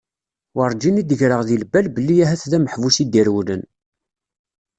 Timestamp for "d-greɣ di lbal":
1.03-1.85